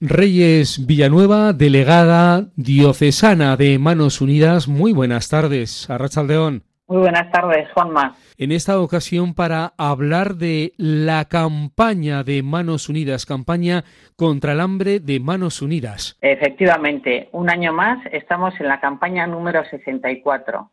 Reyes 0.00 0.86
Villanueva, 0.86 1.54
delegada 1.54 2.48
diocesana 2.56 3.56
de 3.56 3.78
Manos 3.78 4.20
Unidas. 4.20 4.68
Muy 4.68 4.92
buenas 4.92 5.30
tardes, 5.30 5.88
Arrachaldeón. 5.88 6.64
Muy 6.86 6.98
buenas 6.98 7.30
tardes, 7.32 7.66
Juanma. 7.72 8.14
En 8.36 8.52
esta 8.52 8.78
ocasión 8.78 9.34
para 9.34 9.72
hablar 9.78 10.34
de 10.34 10.74
la 10.76 11.24
campaña 11.24 12.24
de 12.24 12.42
Manos 12.42 12.90
Unidas, 12.90 13.24
campaña 13.24 13.84
contra 14.16 14.52
el 14.52 14.60
hambre 14.60 15.00
de 15.00 15.18
Manos 15.18 15.62
Unidas. 15.62 16.18
Efectivamente, 16.20 17.30
un 17.32 17.48
año 17.48 17.72
más 17.72 17.98
estamos 18.12 18.52
en 18.60 18.68
la 18.68 18.80
campaña 18.80 19.26
número 19.26 19.64
64. 19.64 20.70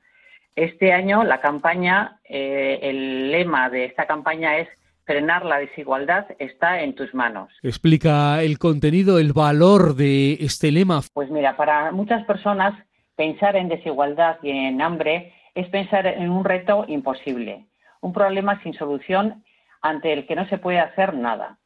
Este 0.58 0.92
año 0.92 1.24
la 1.24 1.40
campaña, 1.40 2.20
eh, 2.28 2.80
el 2.82 3.32
lema 3.32 3.70
de 3.70 3.86
esta 3.86 4.06
campaña 4.06 4.58
es 4.58 4.68
frenar 5.06 5.46
la 5.46 5.60
desigualdad 5.60 6.28
está 6.40 6.82
en 6.82 6.96
tus 6.96 7.14
manos. 7.14 7.52
Explica 7.62 8.42
el 8.42 8.58
contenido, 8.58 9.20
el 9.20 9.34
valor 9.34 9.96
de 9.96 10.34
este 10.34 10.72
lema. 10.72 11.02
Pues 11.14 11.30
mira, 11.30 11.58
para 11.58 11.92
muchas 11.92 12.26
personas 12.26 12.74
pensar 13.16 13.56
en 13.56 13.70
desigualdad 13.70 14.38
y 14.42 14.52
en 14.52 14.82
hambre 14.82 15.34
es 15.56 15.68
pensar 15.70 16.08
en 16.08 16.30
un 16.30 16.44
reto 16.44 16.86
imposible, 16.88 17.66
un 18.02 18.14
problema 18.14 18.62
sin 18.64 18.74
solución 18.74 19.44
ante 19.82 20.14
el 20.14 20.26
que 20.26 20.36
no 20.36 20.48
se 20.48 20.58
puede 20.58 20.80
hacer 20.80 21.14
nada. 21.14 21.58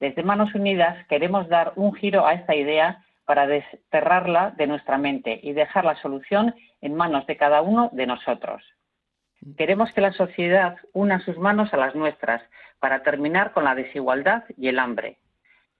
Desde 0.00 0.22
Manos 0.22 0.54
Unidas 0.54 1.06
queremos 1.08 1.48
dar 1.48 1.72
un 1.76 1.94
giro 1.94 2.26
a 2.26 2.34
esta 2.34 2.54
idea 2.54 3.04
para 3.24 3.46
desterrarla 3.46 4.50
de 4.56 4.66
nuestra 4.66 4.98
mente 4.98 5.38
y 5.42 5.52
dejar 5.52 5.84
la 5.84 6.00
solución 6.02 6.54
en 6.80 6.94
manos 6.94 7.26
de 7.26 7.36
cada 7.36 7.62
uno 7.62 7.88
de 7.92 8.06
nosotros. 8.06 8.62
Queremos 9.56 9.92
que 9.92 10.00
la 10.00 10.12
sociedad 10.12 10.76
una 10.92 11.24
sus 11.24 11.36
manos 11.38 11.72
a 11.72 11.76
las 11.76 11.94
nuestras 11.94 12.42
para 12.78 13.02
terminar 13.02 13.52
con 13.52 13.64
la 13.64 13.74
desigualdad 13.74 14.44
y 14.56 14.68
el 14.68 14.78
hambre. 14.78 15.18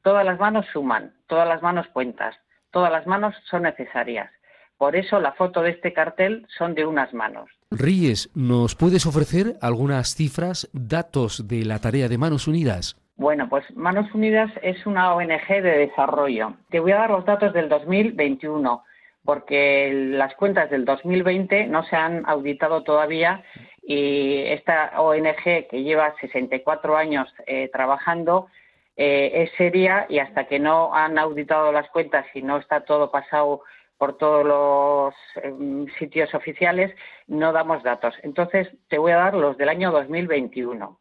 Todas 0.03 0.25
las 0.25 0.39
manos 0.39 0.67
suman, 0.73 1.15
todas 1.27 1.47
las 1.47 1.63
manos 1.63 1.87
cuentas, 1.93 2.35
todas 2.71 2.91
las 2.91 3.07
manos 3.07 3.35
son 3.49 3.63
necesarias. 3.63 4.31
Por 4.77 4.97
eso 4.97 5.21
la 5.21 5.33
foto 5.33 5.63
de 5.63 5.71
este 5.71 5.93
cartel 5.93 6.47
son 6.59 6.75
de 6.75 6.85
unas 6.85 7.15
manos. 7.15 7.49
Ríes, 7.71 8.31
¿nos 8.35 8.75
puedes 8.75 9.07
ofrecer 9.07 9.55
algunas 9.61 10.17
cifras, 10.17 10.69
datos 10.73 11.47
de 11.47 11.65
la 11.65 11.79
tarea 11.79 12.09
de 12.09 12.19
Manos 12.19 12.49
Unidas? 12.49 13.01
Bueno, 13.17 13.49
pues 13.49 13.65
Manos 13.77 14.13
Unidas 14.13 14.51
es 14.63 14.85
una 14.85 15.15
ONG 15.15 15.47
de 15.49 15.87
desarrollo. 15.87 16.55
Te 16.71 16.81
voy 16.81 16.93
a 16.93 16.97
dar 16.97 17.11
los 17.11 17.25
datos 17.25 17.53
del 17.53 17.69
2021 17.69 18.83
porque 19.25 19.91
las 19.93 20.35
cuentas 20.35 20.71
del 20.71 20.85
2020 20.85 21.67
no 21.67 21.85
se 21.85 21.97
han 21.97 22.25
auditado 22.27 22.83
todavía 22.83 23.43
y 23.83 24.43
esta 24.47 25.01
ONG 25.01 25.69
que 25.69 25.83
lleva 25.83 26.15
64 26.21 26.97
años 26.97 27.33
eh, 27.47 27.69
trabajando 27.73 28.49
eh, 28.97 29.31
es 29.35 29.51
seria 29.57 30.07
y 30.09 30.19
hasta 30.19 30.47
que 30.47 30.59
no 30.59 30.95
han 30.95 31.19
auditado 31.19 31.73
las 31.73 31.89
cuentas 31.91 32.27
y 32.35 32.43
no 32.43 32.59
está 32.59 32.85
todo 32.85 33.11
pasado 33.11 33.63
por 33.97 34.19
todos 34.19 34.45
los 34.45 35.15
em, 35.45 35.87
sitios 35.99 36.35
oficiales, 36.35 36.93
no 37.29 37.53
damos 37.53 37.85
datos. 37.85 38.15
Entonces, 38.25 38.69
te 38.89 38.99
voy 38.99 39.13
a 39.13 39.17
dar 39.17 39.35
los 39.35 39.57
del 39.57 39.69
año 39.69 39.93
2021. 39.93 40.99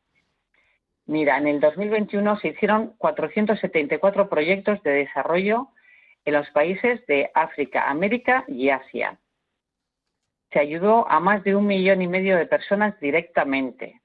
Mira, 1.08 1.38
en 1.38 1.48
el 1.48 1.60
2021 1.60 2.38
se 2.38 2.50
hicieron 2.50 2.94
474 3.00 4.30
proyectos 4.30 4.82
de 4.84 4.92
desarrollo 4.92 5.70
en 6.26 6.34
los 6.34 6.50
países 6.52 7.06
de 7.08 7.32
África, 7.34 7.90
América 7.90 8.44
y 8.48 8.70
Asia. 8.70 9.18
Se 10.52 10.60
ayudó 10.60 11.10
a 11.10 11.20
más 11.20 11.44
de 11.44 11.56
un 11.56 11.66
millón 11.66 12.02
y 12.02 12.08
medio 12.08 12.38
de 12.38 12.46
personas 12.46 13.00
directamente. 13.00 14.02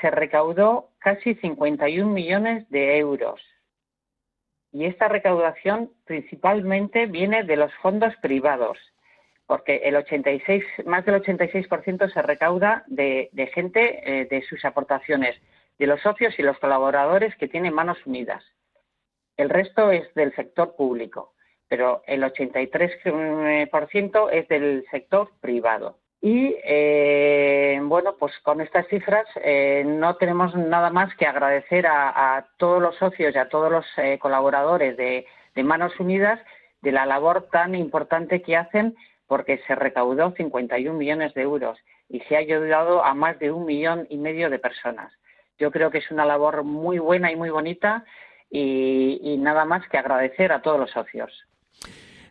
Se 0.00 0.10
recaudó 0.10 0.90
casi 0.98 1.34
51 1.34 2.10
millones 2.12 2.68
de 2.70 2.98
euros. 2.98 3.40
Y 4.70 4.84
esta 4.84 5.08
recaudación 5.08 5.90
principalmente 6.04 7.06
viene 7.06 7.42
de 7.42 7.56
los 7.56 7.74
fondos 7.76 8.14
privados, 8.22 8.78
porque 9.46 9.76
el 9.84 9.96
86, 9.96 10.62
más 10.84 11.04
del 11.04 11.22
86% 11.22 12.12
se 12.12 12.22
recauda 12.22 12.84
de, 12.86 13.30
gente, 13.54 14.02
eh, 14.04 14.26
de 14.26 14.42
sus 14.42 14.64
aportaciones, 14.64 15.40
de 15.78 15.86
los 15.86 16.00
socios 16.02 16.38
y 16.38 16.42
los 16.42 16.58
colaboradores 16.58 17.34
que 17.36 17.48
tienen 17.48 17.74
manos 17.74 17.98
unidas. 18.06 18.44
El 19.38 19.48
resto 19.50 19.92
es 19.92 20.12
del 20.14 20.34
sector 20.34 20.74
público, 20.74 21.34
pero 21.68 22.02
el 22.08 22.24
83% 22.24 24.30
es 24.32 24.48
del 24.48 24.84
sector 24.90 25.30
privado. 25.40 25.96
Y 26.20 26.56
eh, 26.64 27.78
bueno, 27.80 28.16
pues 28.18 28.32
con 28.42 28.60
estas 28.60 28.88
cifras 28.88 29.24
eh, 29.36 29.84
no 29.86 30.16
tenemos 30.16 30.56
nada 30.56 30.90
más 30.90 31.14
que 31.14 31.26
agradecer 31.26 31.86
a, 31.86 32.48
todos 32.56 32.82
los 32.82 32.96
socios 32.96 33.32
y 33.32 33.38
a 33.38 33.48
todos 33.48 33.70
los 33.70 33.86
eh, 33.98 34.18
colaboradores 34.18 34.96
de, 34.96 35.24
de, 35.54 35.62
Manos 35.62 35.92
Unidas 36.00 36.40
de 36.82 36.90
la 36.90 37.06
labor 37.06 37.46
tan 37.52 37.76
importante 37.76 38.42
que 38.42 38.56
hacen 38.56 38.96
porque 39.28 39.60
se 39.68 39.76
recaudó 39.76 40.32
51 40.32 40.98
millones 40.98 41.32
de 41.34 41.42
euros 41.42 41.78
y 42.08 42.18
se 42.20 42.34
ha 42.34 42.40
ayudado 42.40 43.04
a 43.04 43.14
más 43.14 43.38
de 43.38 43.52
un 43.52 43.66
millón 43.66 44.08
y 44.10 44.18
medio 44.18 44.50
de 44.50 44.58
personas. 44.58 45.12
Yo 45.58 45.70
creo 45.70 45.92
que 45.92 45.98
es 45.98 46.10
una 46.10 46.24
labor 46.24 46.64
muy 46.64 46.98
buena 46.98 47.30
y 47.30 47.36
muy 47.36 47.50
bonita 47.50 48.04
y, 48.50 49.36
nada 49.38 49.64
más 49.64 49.86
que 49.88 49.98
agradecer 49.98 50.52
a 50.52 50.62
todos 50.62 50.80
los 50.80 50.90
socios. 50.90 51.32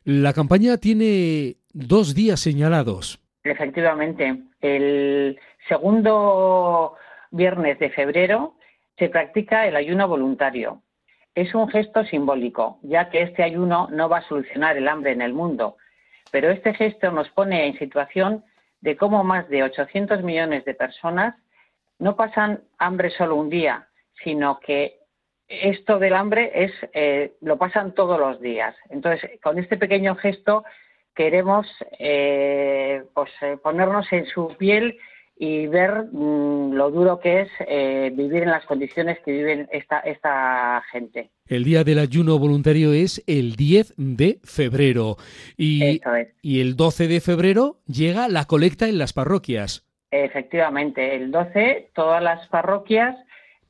La 0.04 0.34
campaña 0.34 0.78
tiene 0.78 1.58
dos 1.74 2.16
días 2.16 2.40
señalados. 2.40 3.20
Efectivamente, 3.44 4.42
el 4.62 5.40
segundo 5.68 6.96
viernes 7.32 7.80
de 7.80 7.90
febrero 7.90 8.56
se 8.98 9.10
practica 9.10 9.68
el 9.68 9.76
ayuno 9.76 10.08
voluntario. 10.08 10.82
Es 11.36 11.54
un 11.54 11.70
gesto 11.70 12.04
simbólico, 12.06 12.80
ya 12.82 13.10
que 13.10 13.22
este 13.22 13.44
ayuno 13.44 13.88
no 13.92 14.10
va 14.10 14.20
a 14.20 14.28
solucionar 14.28 14.76
el 14.76 14.88
hambre 14.88 15.12
en 15.12 15.22
el 15.22 15.34
mundo, 15.34 15.78
pero 16.32 16.50
este 16.50 16.74
gesto 16.74 17.12
nos 17.12 17.30
pone 17.30 17.68
en 17.68 17.78
situación 17.78 18.44
de 18.82 18.98
cómo 18.98 19.24
más 19.24 19.48
de 19.50 19.64
800 19.64 20.24
millones 20.24 20.66
de 20.66 20.74
personas 20.74 21.36
no 22.00 22.16
pasan 22.16 22.62
hambre 22.78 23.10
solo 23.12 23.36
un 23.36 23.50
día, 23.50 23.88
sino 24.24 24.60
que 24.60 24.97
esto 25.48 26.00
del 26.00 26.14
hambre 26.14 26.52
es 26.54 26.72
eh, 26.94 27.34
lo 27.42 27.58
pasan 27.58 27.94
todos 27.94 28.20
los 28.20 28.42
días. 28.42 28.76
Entonces, 28.90 29.40
con 29.42 29.58
este 29.60 29.78
pequeño 29.78 30.16
gesto 30.16 30.64
queremos 31.16 31.68
eh, 32.00 33.04
pues, 33.14 33.32
eh, 33.42 33.58
ponernos 33.62 34.12
en 34.12 34.26
su 34.28 34.56
piel 34.58 34.98
y 35.40 35.68
ver 35.68 36.06
mm, 36.12 36.74
lo 36.74 36.92
duro 36.92 37.20
que 37.20 37.42
es 37.42 38.16
vivir 38.16 38.44
en 38.44 38.50
las 38.50 38.66
condiciones 38.66 39.20
que 39.24 39.32
viven 39.32 39.70
esta, 39.72 40.00
esta 40.00 40.84
gente. 40.92 41.30
El 41.48 41.64
día 41.64 41.84
del 41.84 42.00
ayuno 42.00 42.40
voluntario 42.40 42.92
es 42.92 43.24
el 43.28 43.56
10 43.56 43.94
de 43.98 44.40
febrero 44.44 45.18
y, 45.56 46.02
y 46.42 46.62
el 46.62 46.76
12 46.76 47.08
de 47.08 47.22
febrero 47.22 47.78
llega 47.86 48.28
la 48.28 48.46
colecta 48.46 48.88
en 48.90 48.98
las 48.98 49.14
parroquias. 49.14 49.86
Efectivamente, 50.10 51.16
el 51.16 51.32
12 51.32 51.92
todas 51.94 52.24
las 52.24 52.48
parroquias 52.48 53.16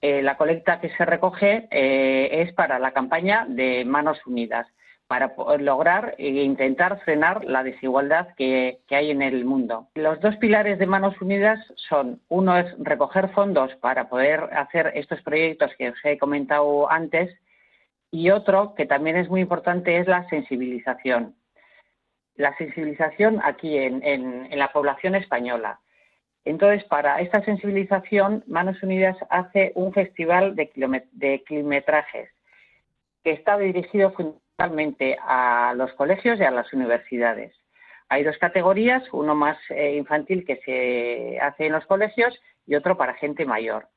eh, 0.01 0.21
la 0.21 0.37
colecta 0.37 0.79
que 0.79 0.89
se 0.95 1.05
recoge 1.05 1.67
eh, 1.71 2.29
es 2.43 2.53
para 2.53 2.79
la 2.79 2.91
campaña 2.91 3.45
de 3.47 3.83
Manos 3.85 4.19
Unidas, 4.25 4.67
para 5.07 5.33
lograr 5.59 6.15
e 6.17 6.27
intentar 6.43 6.99
frenar 7.01 7.45
la 7.45 7.63
desigualdad 7.63 8.27
que, 8.35 8.79
hay 8.89 9.09
en 9.09 9.21
el 9.21 9.45
mundo. 9.45 9.87
Los 9.95 10.19
dos 10.19 10.35
pilares 10.35 10.77
de 10.79 10.85
Manos 10.85 11.19
Unidas 11.21 11.59
son, 11.89 12.21
uno 12.27 12.57
es 12.57 12.67
recoger 12.79 13.29
fondos 13.29 13.73
para 13.75 14.09
poder 14.09 14.41
hacer 14.53 14.91
estos 14.95 15.21
proyectos 15.21 15.71
que 15.77 15.89
os 15.89 15.97
he 16.03 16.17
comentado 16.17 16.91
antes, 16.91 17.33
y 18.11 18.29
otro, 18.29 18.73
que 18.75 18.85
también 18.85 19.17
es 19.17 19.29
muy 19.29 19.41
importante, 19.41 19.97
es 19.97 20.07
la 20.07 20.27
sensibilización. 20.29 21.35
La 22.35 22.55
sensibilización 22.57 23.41
aquí 23.43 23.77
en 23.77 24.47
la 24.51 24.71
población 24.71 25.15
española. 25.15 25.79
Entonces, 26.47 26.85
para 26.85 27.19
esta 27.19 27.43
sensibilización, 27.43 28.41
Manos 28.47 28.81
Unidas 28.81 29.17
hace 29.29 29.73
un 29.75 29.91
festival 29.91 30.55
de, 30.55 31.43
kilometrajes 31.45 32.29
que 33.21 33.31
está 33.31 33.57
dirigido 33.57 34.11
fundamentalmente 34.11 35.17
a 35.21 35.73
los 35.75 35.91
colegios 35.93 36.39
y 36.39 36.43
a 36.43 36.51
las 36.51 36.71
universidades. 36.71 37.53
Hay 38.07 38.23
dos 38.23 38.37
categorías, 38.37 39.03
uno 39.11 39.35
más 39.35 39.57
eh, 39.69 39.97
infantil 39.97 40.45
que 40.45 40.55
se 40.63 41.37
hace 41.41 41.65
en 41.65 41.73
los 41.73 41.85
colegios 41.85 42.39
y 42.65 42.75
otro 42.75 42.95
para 42.95 43.15
gente 43.15 43.45
mayor. 43.45 43.89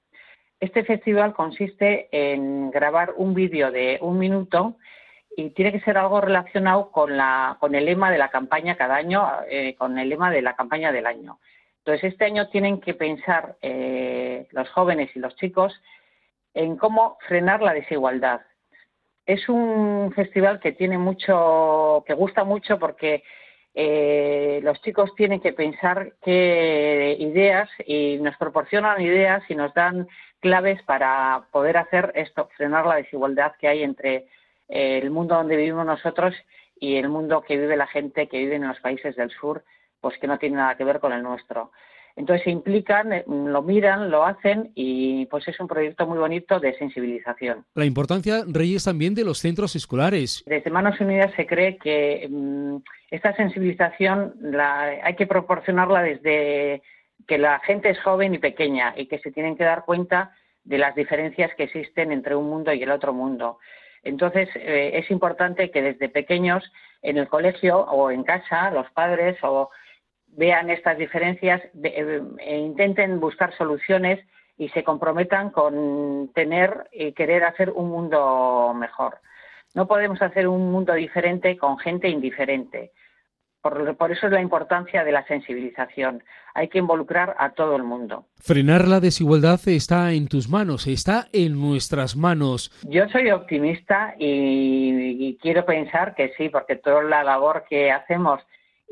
Este 0.58 0.82
festival 0.82 1.34
consiste 1.34 2.08
en 2.10 2.72
grabar 2.72 3.14
un 3.16 3.32
vídeo 3.32 3.70
de 3.70 3.98
un 4.02 4.18
minuto 4.18 4.76
y 5.36 5.50
tiene 5.50 5.70
que 5.70 5.80
ser 5.82 5.96
algo 5.98 6.20
relacionado 6.20 6.90
con, 6.90 7.12
el 7.12 7.84
lema 7.84 8.10
de 8.10 8.18
la 8.18 8.28
campaña 8.28 8.76
cada 8.76 8.96
año, 8.96 9.24
eh, 9.48 9.76
con 9.76 9.96
el 10.00 10.08
lema 10.08 10.32
de 10.32 10.42
la 10.42 10.56
campaña 10.56 10.90
del 10.90 11.06
año. 11.06 11.38
Entonces, 11.84 12.12
este 12.12 12.24
año 12.24 12.48
tienen 12.48 12.80
que 12.80 12.94
pensar 12.94 13.56
eh, 13.62 14.46
los 14.50 14.68
jóvenes 14.70 15.10
y 15.14 15.18
los 15.18 15.34
chicos 15.36 15.72
en 16.54 16.76
cómo 16.76 17.18
frenar 17.26 17.62
la 17.62 17.72
desigualdad. 17.72 18.42
Es 19.26 19.48
un 19.48 20.12
festival 20.14 20.60
que 20.60 20.72
tiene 20.72 20.98
mucho, 20.98 22.04
que 22.06 22.14
gusta 22.14 22.44
mucho 22.44 22.78
porque 22.78 23.22
eh, 23.74 24.60
los 24.62 24.80
chicos 24.82 25.14
tienen 25.14 25.40
que 25.40 25.52
pensar 25.52 26.14
qué 26.22 27.16
ideas 27.18 27.68
y 27.86 28.18
nos 28.18 28.36
proporcionan 28.36 29.00
ideas 29.00 29.42
y 29.48 29.54
nos 29.54 29.72
dan 29.74 30.08
claves 30.40 30.82
para 30.82 31.46
poder 31.52 31.76
hacer 31.76 32.12
esto, 32.14 32.48
frenar 32.56 32.86
la 32.86 32.96
desigualdad 32.96 33.52
que 33.58 33.68
hay 33.68 33.82
entre, 33.82 34.26
el 34.70 35.10
mundo 35.10 35.34
donde 35.34 35.56
vivimos 35.56 35.84
nosotros 35.84 36.34
y 36.78 36.96
el 36.96 37.08
mundo 37.08 37.42
que 37.42 37.56
vive 37.56 37.76
la 37.76 37.88
gente 37.88 38.28
que 38.28 38.38
vive 38.38 38.56
en 38.56 38.68
los 38.68 38.78
países 38.80 39.16
del 39.16 39.30
sur, 39.30 39.64
pues 40.00 40.18
que 40.18 40.26
no 40.26 40.38
tiene 40.38 40.56
nada 40.56 40.76
que 40.76 40.84
ver 40.84 41.00
con 41.00 41.12
el 41.12 41.22
nuestro. 41.22 41.72
Entonces 42.16 42.44
se 42.44 42.50
implican, 42.50 43.12
eh, 43.12 43.24
lo 43.26 43.62
miran, 43.62 44.10
lo 44.10 44.24
hacen 44.24 44.72
y 44.74 45.26
pues 45.26 45.46
es 45.48 45.58
un 45.60 45.68
proyecto 45.68 46.06
muy 46.06 46.18
bonito 46.18 46.58
de 46.58 46.76
sensibilización. 46.76 47.64
La 47.74 47.84
importancia, 47.84 48.42
Reyes, 48.46 48.84
también 48.84 49.14
de 49.14 49.24
los 49.24 49.38
centros 49.38 49.76
escolares. 49.76 50.42
Desde 50.46 50.70
Manos 50.70 51.00
Unidas 51.00 51.32
se 51.36 51.46
cree 51.46 51.76
que 51.78 52.28
mm, 52.28 52.76
esta 53.10 53.34
sensibilización 53.36 54.34
la, 54.40 55.00
hay 55.02 55.14
que 55.14 55.26
proporcionarla 55.26 56.02
desde 56.02 56.82
que 57.26 57.38
la 57.38 57.60
gente 57.60 57.90
es 57.90 58.00
joven 58.00 58.34
y 58.34 58.38
pequeña 58.38 58.94
y 58.96 59.06
que 59.06 59.18
se 59.20 59.30
tienen 59.30 59.56
que 59.56 59.64
dar 59.64 59.84
cuenta 59.84 60.32
de 60.64 60.78
las 60.78 60.94
diferencias 60.94 61.50
que 61.56 61.64
existen 61.64 62.12
entre 62.12 62.34
un 62.34 62.48
mundo 62.48 62.72
y 62.72 62.82
el 62.82 62.90
otro 62.90 63.12
mundo. 63.12 63.58
Entonces, 64.02 64.48
eh, 64.56 64.92
es 64.94 65.10
importante 65.10 65.70
que 65.70 65.82
desde 65.82 66.08
pequeños 66.08 66.64
en 67.02 67.18
el 67.18 67.28
colegio 67.28 67.78
o 67.78 68.10
en 68.10 68.24
casa 68.24 68.70
los 68.70 68.90
padres 68.90 69.36
o 69.42 69.70
vean 70.36 70.70
estas 70.70 70.98
diferencias 70.98 71.62
eh, 71.82 72.22
e 72.38 72.58
intenten 72.58 73.20
buscar 73.20 73.56
soluciones 73.56 74.20
y 74.56 74.68
se 74.70 74.84
comprometan 74.84 75.50
con 75.50 76.30
tener 76.34 76.88
y 76.92 77.12
querer 77.12 77.44
hacer 77.44 77.70
un 77.70 77.88
mundo 77.88 78.74
mejor. 78.74 79.18
No 79.74 79.86
podemos 79.86 80.20
hacer 80.20 80.48
un 80.48 80.70
mundo 80.70 80.92
diferente 80.94 81.56
con 81.56 81.78
gente 81.78 82.08
indiferente. 82.08 82.92
Por, 83.62 84.10
eso 84.10 84.26
es 84.26 84.32
la 84.32 84.40
importancia 84.40 85.04
de 85.04 85.12
la 85.12 85.26
sensibilización. 85.26 86.22
Hay 86.54 86.68
que 86.68 86.78
involucrar 86.78 87.36
a 87.38 87.50
todo 87.50 87.76
el 87.76 87.82
mundo. 87.82 88.26
Frenar 88.38 88.88
la 88.88 89.00
desigualdad 89.00 89.60
está 89.66 90.12
en 90.12 90.28
tus 90.28 90.48
manos, 90.48 90.86
está 90.86 91.28
en 91.32 91.60
nuestras 91.60 92.16
manos. 92.16 92.72
Yo 92.88 93.06
soy 93.10 93.30
optimista 93.30 94.14
y 94.18 95.36
quiero 95.42 95.66
pensar 95.66 96.14
que 96.14 96.32
sí, 96.38 96.48
porque 96.48 96.76
toda 96.76 97.02
la 97.02 97.22
labor 97.22 97.64
que 97.68 97.92
hacemos 97.92 98.40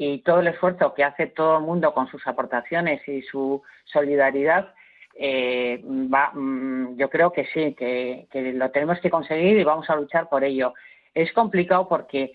y 0.01 0.21
todo 0.21 0.39
el 0.39 0.47
esfuerzo 0.47 0.95
que 0.95 1.03
hace 1.03 1.27
todo 1.27 1.59
el 1.59 1.65
mundo 1.65 1.93
con 1.93 2.07
sus 2.07 2.25
aportaciones 2.29 3.07
y 3.09 3.21
su 3.23 3.61
solidaridad, 3.85 4.73
eh, 5.17 5.83
mm, 5.83 6.97
yo 6.97 7.11
creo 7.11 7.33
que 7.33 7.47
sí, 7.47 7.75
que, 7.75 8.29
lo 8.55 8.71
tenemos 8.71 9.01
que 9.01 9.11
conseguir 9.11 9.59
y 9.59 9.65
vamos 9.65 9.91
a 9.91 9.97
luchar 9.97 10.29
por 10.29 10.45
ello. 10.45 10.73
Es 11.13 11.33
complicado 11.33 11.89
porque 11.89 12.31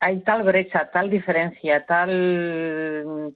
hay 0.00 0.20
tal 0.20 0.42
brecha, 0.42 0.90
tal 0.92 1.08
diferencia, 1.08 1.86
tal 1.86 3.34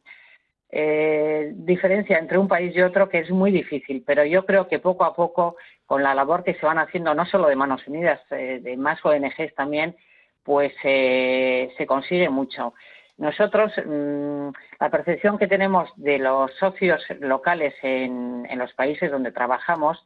eh, 0.70 1.52
diferencia 1.54 2.18
entre 2.18 2.36
un 2.36 2.48
país 2.48 2.76
y 2.76 2.82
otro 2.82 3.08
que 3.08 3.20
es 3.20 3.30
muy 3.30 3.52
difícil, 3.52 4.04
pero 4.06 4.22
yo 4.26 4.44
creo 4.44 4.68
que 4.68 4.80
poco 4.80 5.04
a 5.04 5.16
poco, 5.16 5.56
con 5.86 6.02
la 6.02 6.14
labor 6.14 6.44
que 6.44 6.54
se 6.56 6.66
van 6.66 6.78
haciendo, 6.78 7.14
no 7.14 7.24
solo 7.24 7.48
de 7.48 7.56
Manos 7.56 7.88
Unidas, 7.88 8.20
eh, 8.32 8.60
de 8.62 8.76
más 8.76 9.02
ONGs 9.02 9.54
también, 9.54 9.96
pues 10.42 10.74
se 10.82 11.86
consigue 11.88 12.28
mucho. 12.28 12.74
Nosotros, 13.18 13.72
mm, 13.84 14.48
la 14.78 14.90
percepción 14.90 15.38
que 15.38 15.48
tenemos 15.48 15.90
de 15.96 16.18
los 16.18 16.52
socios 16.54 17.02
locales 17.20 17.74
en, 17.82 18.46
los 18.58 18.72
países 18.74 19.10
donde 19.10 19.32
trabajamos 19.32 20.04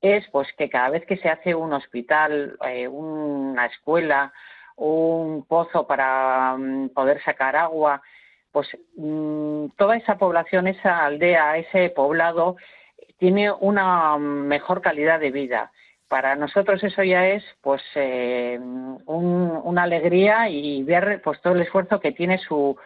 es 0.00 0.26
pues 0.28 0.52
que 0.58 0.68
cada 0.68 0.90
vez 0.90 1.06
que 1.06 1.16
se 1.16 1.30
hace 1.30 1.54
un 1.54 1.72
hospital, 1.72 2.58
eh, 2.66 2.86
una 2.86 3.66
escuela, 3.66 4.32
un 4.76 5.44
pozo 5.46 5.86
para 5.86 6.56
mm, 6.58 6.90
poder 6.90 7.22
sacar 7.22 7.56
agua, 7.56 8.02
pues 8.52 8.68
mm, 8.96 9.68
toda 9.76 9.96
esa 9.96 10.18
población, 10.18 10.66
esa 10.66 11.04
aldea, 11.04 11.56
ese 11.56 11.90
poblado 11.90 12.56
tiene 13.18 13.50
una 13.52 14.18
mejor 14.18 14.82
calidad 14.82 15.18
de 15.20 15.30
vida 15.30 15.72
para 16.08 16.36
nosotros 16.36 16.82
eso 16.84 17.02
ya 17.02 17.26
es 17.28 17.44
pues 17.60 17.82
eh, 17.94 18.58
una 19.06 19.82
alegría 19.82 20.48
y 20.48 20.82
ver 20.82 21.20
pues 21.22 21.40
todo 21.40 21.54
el 21.54 21.62
esfuerzo 21.62 22.00
que 22.00 22.12
tiene 22.12 22.38
su, 22.38 22.76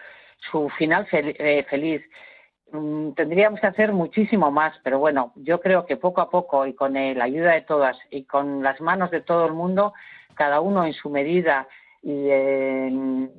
su 0.50 0.68
final 0.70 1.06
eh, 1.12 1.64
feliz. 1.68 2.02
Mm, 2.72 3.12
tendríamos 3.12 3.60
que 3.60 3.66
hacer 3.66 3.92
muchísimo 3.92 4.50
más, 4.50 4.74
pero 4.82 4.98
bueno, 4.98 5.32
yo 5.36 5.60
creo 5.60 5.86
que 5.86 5.96
poco 5.96 6.20
a 6.20 6.30
poco 6.30 6.66
y 6.66 6.74
con 6.74 6.94
la 6.94 7.24
ayuda 7.24 7.52
de 7.52 7.62
todas 7.62 7.96
y 8.10 8.24
con 8.24 8.62
las 8.62 8.80
manos 8.80 9.10
de 9.10 9.20
todo 9.20 9.46
el 9.46 9.52
mundo, 9.52 9.94
cada 10.34 10.60
uno 10.60 10.84
en 10.84 10.92
su 10.92 11.10
medida 11.10 11.66
y 12.02 12.30
en, 12.30 13.30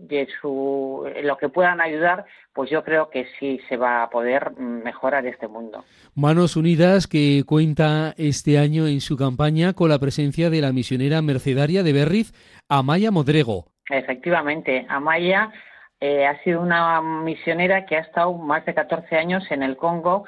su, 0.41 1.09
lo 1.23 1.38
que 1.38 1.50
puedan 1.50 1.81
ayudar, 1.81 2.25
pues 2.53 2.69
yo 2.69 2.83
creo 2.83 3.09
que 3.09 3.25
sí 3.39 3.59
se 3.69 3.77
va 3.77 4.03
a 4.03 4.09
poder 4.09 4.51
mejorar 4.57 5.25
este 5.25 5.47
mundo. 5.47 5.85
Manos 6.13 6.56
Unidas 6.56 7.07
que 7.07 7.44
cuenta 7.45 8.13
este 8.17 8.57
año 8.57 8.88
en 8.88 9.01
su 9.01 9.17
campaña 9.17 9.73
con 9.73 9.89
la 9.89 10.00
presencia 10.00 10.50
de 10.50 10.61
la 10.61 10.73
misionera 10.73 11.21
mercedaria 11.21 11.83
de 11.83 11.94
Berriz, 11.94 12.33
Amaya 12.67 13.11
Modrego. 13.11 13.65
Efectivamente, 13.89 14.85
Amaya 14.89 15.51
eh, 16.00 16.25
ha 16.25 16.41
sido 16.44 16.61
una 16.61 17.01
misionera 17.01 17.85
que 17.85 17.95
ha 17.95 18.01
estado 18.01 18.33
más 18.33 18.65
de 18.65 18.73
14 18.73 19.15
años 19.15 19.44
en 19.51 19.63
el 19.63 19.77
Congo. 19.77 20.25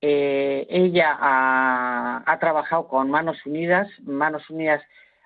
Eh, 0.00 0.66
ella 0.70 1.16
ha, 1.18 2.22
ha 2.24 2.38
trabajado 2.38 2.88
con 2.88 3.10
Manos 3.10 3.44
Unidas. 3.44 3.88
Manos 4.04 4.48
Unidas 4.48 4.82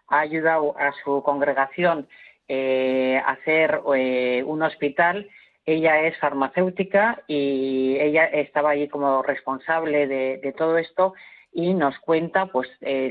ha 0.08 0.20
ayudado 0.20 0.76
a 0.78 0.92
su 1.04 1.22
congregación 1.22 2.08
eh, 2.50 3.20
hacer 3.26 3.82
eh, 3.94 4.42
un 4.46 4.62
hospital. 4.62 5.28
Ella 5.66 6.00
es 6.00 6.16
farmacéutica 6.18 7.22
y 7.26 7.98
ella 8.00 8.24
estaba 8.24 8.70
allí 8.70 8.88
como 8.88 9.22
responsable 9.22 10.06
de, 10.06 10.54
todo 10.56 10.78
esto 10.78 11.12
y 11.52 11.74
nos 11.74 11.98
cuenta 11.98 12.46
pues 12.46 12.68
eh, 12.80 13.08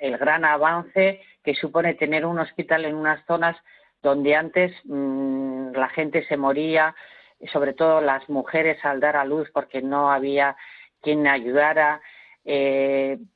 el 0.00 0.18
gran 0.18 0.44
avance 0.44 1.20
que 1.44 1.54
supone 1.54 1.94
tener 1.94 2.26
un 2.26 2.40
hospital 2.40 2.84
en 2.84 2.96
unas 2.96 3.24
zonas 3.26 3.56
donde 4.02 4.34
antes 4.34 4.72
mm, 4.84 5.70
la 5.76 5.88
gente 5.90 6.26
se 6.26 6.36
moría, 6.36 6.94
sobre 7.52 7.72
todo 7.72 8.00
las 8.00 8.28
mujeres 8.28 8.84
al 8.84 8.98
dar 8.98 9.16
a 9.16 9.24
luz 9.24 9.48
porque 9.54 9.80
no 9.80 10.10
había 10.10 10.56
quien 11.00 11.26
ayudara. 11.28 12.00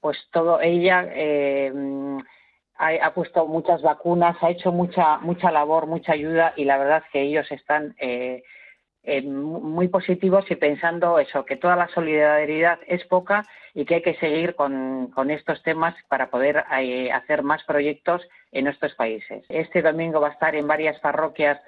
pues 0.01 0.19
todo 0.33 0.61
ella 0.61 1.07
ha, 2.79 3.13
puesto 3.13 3.47
muchas 3.47 3.83
vacunas, 3.83 4.37
ha 4.41 4.51
hecho 4.51 4.73
mucha 4.73 5.19
mucha 5.19 5.51
labor, 5.51 5.87
mucha 5.87 6.13
ayuda 6.13 6.53
y 6.57 6.65
la 6.65 6.79
verdad 6.79 7.03
que 7.13 7.23
ellos 7.23 7.51
están 7.51 7.95
eh, 7.99 8.43
eh, 9.09 9.23
muy 9.23 9.89
positivos 9.89 10.45
y 10.51 10.57
pensando 10.57 11.19
eso, 11.19 11.45
que 11.45 11.57
toda 11.57 11.77
la 11.77 11.89
solidaridad 11.89 12.79
es 12.87 13.05
poca 13.07 13.45
y 13.75 13.85
que 13.85 13.97
hay 13.97 14.03
que 14.03 14.17
seguir 14.17 14.55
con, 14.55 15.11
estos 15.31 15.63
temas 15.63 15.95
para 16.09 16.31
poder 16.31 16.65
eh, 16.79 17.11
hacer 17.11 17.43
más 17.43 17.65
proyectos 17.65 18.23
en 18.53 18.67
estos 18.67 18.95
países. 18.95 19.45
Este 19.49 19.83
domingo 19.83 20.21
va 20.21 20.29
a 20.29 20.33
estar 20.33 20.55
en 20.55 20.67
varias 20.67 20.99
parroquias 21.01 21.61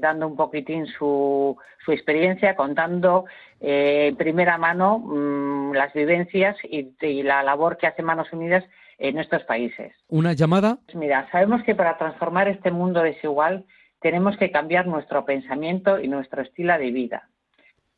dando 0.00 0.26
un 0.26 0.36
poquitín 0.36 0.86
su, 0.86 1.56
su 1.84 1.92
experiencia, 1.92 2.54
contando 2.54 3.24
en 3.60 4.16
primera 4.16 4.58
mano 4.58 4.98
mm, 4.98 5.72
las 5.72 5.92
vivencias 5.92 6.56
y, 6.64 6.92
y 7.00 7.22
la 7.22 7.42
labor 7.42 7.76
que 7.76 7.86
hace 7.86 8.02
Manos 8.02 8.32
Unidas 8.32 8.64
en 8.98 9.18
estos 9.18 9.42
países. 9.44 9.92
¿Una 10.08 10.32
llamada? 10.32 10.78
Mira, 10.94 11.28
sabemos 11.30 11.62
que 11.62 11.74
para 11.74 11.96
transformar 11.96 12.48
este 12.48 12.70
mundo 12.70 13.02
desigual 13.02 13.64
tenemos 14.00 14.36
que 14.36 14.50
cambiar 14.50 14.86
nuestro 14.86 15.24
pensamiento 15.24 15.98
y 15.98 16.08
nuestro 16.08 16.42
estilo 16.42 16.78
de 16.78 16.90
vida. 16.90 17.28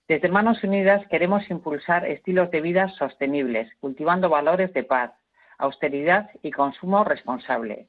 Desde 0.08 0.28
Manos 0.28 0.62
Unidas 0.64 1.06
queremos 1.08 1.48
impulsar 1.50 2.06
estilos 2.06 2.50
de 2.50 2.60
vida 2.60 2.88
sostenibles, 2.98 3.68
cultivando 3.80 4.28
valores 4.28 4.72
de 4.72 4.82
paz, 4.82 5.12
austeridad 5.58 6.30
y 6.42 6.50
consumo 6.50 7.04
responsable. 7.04 7.86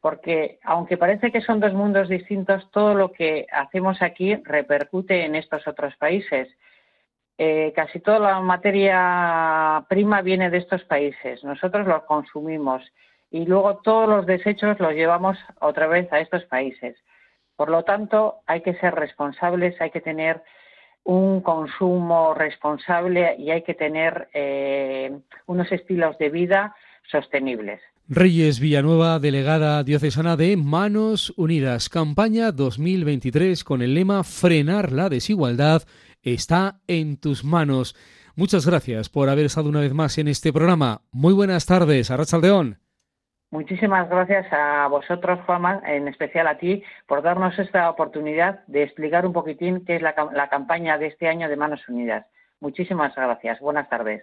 Porque 0.00 0.58
aunque 0.62 0.96
parece 0.96 1.32
que 1.32 1.40
son 1.40 1.60
dos 1.60 1.74
mundos 1.74 2.08
distintos, 2.08 2.70
todo 2.70 2.94
lo 2.94 3.12
que 3.12 3.46
hacemos 3.52 4.00
aquí 4.00 4.36
repercute 4.36 5.24
en 5.24 5.34
estos 5.34 5.66
otros 5.66 5.96
países 5.96 6.48
eh, 7.42 7.72
casi 7.74 8.00
toda 8.00 8.18
la 8.18 8.40
materia 8.40 9.82
prima 9.88 10.20
viene 10.20 10.50
de 10.50 10.58
estos 10.58 10.84
países. 10.84 11.42
Nosotros 11.42 11.86
los 11.86 12.02
consumimos 12.02 12.82
y 13.30 13.46
luego 13.46 13.78
todos 13.78 14.06
los 14.06 14.26
desechos 14.26 14.78
los 14.78 14.92
llevamos 14.92 15.38
otra 15.58 15.86
vez 15.86 16.12
a 16.12 16.20
estos 16.20 16.44
países. 16.44 17.02
Por 17.60 17.70
lo 17.70 17.82
tanto, 17.82 18.36
hay 18.46 18.62
que 18.62 18.72
ser 18.76 18.94
responsables, 18.94 19.78
hay 19.82 19.90
que 19.90 20.00
tener 20.00 20.42
un 21.04 21.42
consumo 21.42 22.32
responsable 22.32 23.36
y 23.38 23.50
hay 23.50 23.64
que 23.64 23.74
tener 23.74 24.30
eh, 24.32 25.18
unos 25.44 25.70
estilos 25.70 26.16
de 26.16 26.30
vida 26.30 26.74
sostenibles. 27.12 27.82
Reyes 28.08 28.60
Villanueva, 28.60 29.18
delegada 29.18 29.84
diocesana 29.84 30.38
de 30.38 30.56
Manos 30.56 31.34
Unidas, 31.36 31.90
campaña 31.90 32.50
2023 32.50 33.62
con 33.62 33.82
el 33.82 33.92
lema 33.92 34.24
Frenar 34.24 34.90
la 34.90 35.10
desigualdad 35.10 35.82
está 36.22 36.80
en 36.86 37.18
tus 37.18 37.44
manos. 37.44 37.94
Muchas 38.36 38.64
gracias 38.64 39.10
por 39.10 39.28
haber 39.28 39.44
estado 39.44 39.68
una 39.68 39.80
vez 39.80 39.92
más 39.92 40.16
en 40.16 40.28
este 40.28 40.50
programa. 40.50 41.02
Muy 41.12 41.34
buenas 41.34 41.66
tardes, 41.66 42.10
Arrachaldeón. 42.10 42.78
Muchísimas 43.50 44.08
gracias 44.08 44.46
a 44.52 44.86
vosotros, 44.86 45.40
Juanma, 45.44 45.82
en 45.84 46.06
especial 46.06 46.46
a 46.46 46.58
ti, 46.58 46.84
por 47.06 47.20
darnos 47.20 47.58
esta 47.58 47.90
oportunidad 47.90 48.64
de 48.68 48.84
explicar 48.84 49.26
un 49.26 49.32
poquitín 49.32 49.84
qué 49.84 49.96
es 49.96 50.02
la, 50.02 50.14
la 50.32 50.48
campaña 50.48 50.98
de 50.98 51.08
este 51.08 51.28
año 51.28 51.48
de 51.48 51.56
Manos 51.56 51.88
Unidas. 51.88 52.26
Muchísimas 52.60 53.14
gracias. 53.16 53.58
Buenas 53.58 53.88
tardes. 53.88 54.22